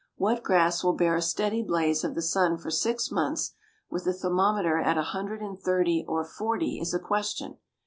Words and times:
What 0.15 0.41
grass 0.41 0.83
will 0.83 0.95
bear 0.95 1.15
a 1.15 1.21
steady 1.21 1.61
blaze 1.61 2.03
of 2.03 2.15
the 2.15 2.23
sun 2.23 2.57
for 2.57 2.71
six 2.71 3.11
months, 3.11 3.53
with 3.91 4.03
the 4.05 4.13
thermometer 4.15 4.79
at 4.79 4.97
a 4.97 5.03
hundred 5.03 5.43
and 5.43 5.59
thirty 5.61 6.03
or 6.07 6.25
forty, 6.25 6.79
is 6.79 6.91
a 6.95 6.99
question. 6.99 7.59